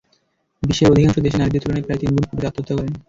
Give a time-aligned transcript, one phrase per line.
[0.63, 2.93] বিশ্বের অধিকাংশ দেশে নারীদের তুলনায় প্রায় তিন গুণ পুরুষ আত্মহত্যা করেন।